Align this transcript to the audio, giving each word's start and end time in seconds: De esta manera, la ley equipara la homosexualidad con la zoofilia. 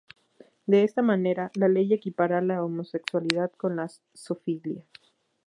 De 0.65 0.83
esta 0.83 1.03
manera, 1.03 1.51
la 1.53 1.67
ley 1.67 1.93
equipara 1.93 2.41
la 2.41 2.63
homosexualidad 2.63 3.51
con 3.51 3.75
la 3.75 3.87
zoofilia. 4.17 4.83